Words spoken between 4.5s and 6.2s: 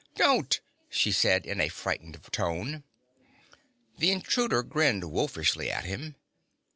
grinned wolfishly at him.